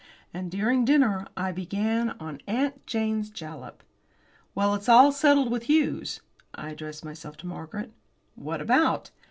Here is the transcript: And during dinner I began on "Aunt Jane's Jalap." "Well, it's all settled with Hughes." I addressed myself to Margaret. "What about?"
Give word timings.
And 0.33 0.49
during 0.49 0.83
dinner 0.83 1.27
I 1.37 1.51
began 1.51 2.15
on 2.19 2.41
"Aunt 2.47 2.87
Jane's 2.87 3.29
Jalap." 3.29 3.83
"Well, 4.55 4.73
it's 4.73 4.89
all 4.89 5.11
settled 5.11 5.51
with 5.51 5.65
Hughes." 5.69 6.21
I 6.55 6.71
addressed 6.71 7.05
myself 7.05 7.37
to 7.37 7.45
Margaret. 7.45 7.91
"What 8.33 8.61
about?" 8.61 9.11